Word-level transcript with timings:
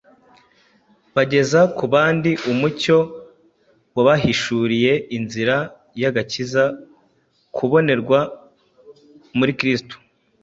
bageza 1.15 1.59
ku 1.77 1.85
bandi 1.93 2.31
umucyo 2.51 2.97
wabahishuriye 3.95 4.93
inzira 5.17 5.55
y’agakiza 6.01 6.63
kabonerwa 7.55 8.19
muri 9.37 9.51
Kristo. 9.59 9.95